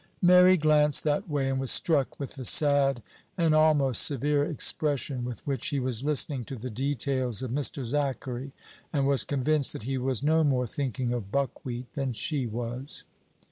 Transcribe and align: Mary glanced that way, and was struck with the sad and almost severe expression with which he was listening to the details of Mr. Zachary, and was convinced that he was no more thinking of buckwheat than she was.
Mary 0.23 0.57
glanced 0.57 1.03
that 1.03 1.29
way, 1.29 1.47
and 1.47 1.59
was 1.59 1.69
struck 1.69 2.19
with 2.19 2.33
the 2.33 2.43
sad 2.43 3.03
and 3.37 3.53
almost 3.53 4.01
severe 4.01 4.43
expression 4.43 5.23
with 5.23 5.45
which 5.45 5.67
he 5.67 5.79
was 5.79 6.03
listening 6.03 6.43
to 6.43 6.55
the 6.55 6.71
details 6.71 7.43
of 7.43 7.51
Mr. 7.51 7.85
Zachary, 7.85 8.51
and 8.91 9.05
was 9.05 9.23
convinced 9.23 9.73
that 9.73 9.83
he 9.83 9.99
was 9.99 10.23
no 10.23 10.43
more 10.43 10.65
thinking 10.65 11.13
of 11.13 11.31
buckwheat 11.31 11.85
than 11.93 12.13
she 12.13 12.47
was. 12.47 13.03